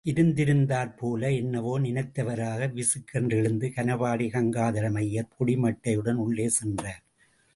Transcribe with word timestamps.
இருந்திருந்தாற்போல 0.05 1.35
என்னவோ 1.35 1.79
நினைத்தவராக, 1.79 2.67
விசுக் 2.67 3.05
கென்று 3.05 3.37
எழுந்த 3.37 3.67
கனபாடி 3.67 4.27
கங்காதரம் 4.29 4.95
ஐயர், 4.95 5.27
பொடிமட்டையுடன் 5.39 6.13
உள்ளே 6.13 6.49
சென்றார். 6.49 7.03